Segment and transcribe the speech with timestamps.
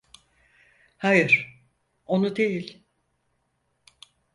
[0.97, 1.47] Hayır,
[2.05, 2.83] onu değil.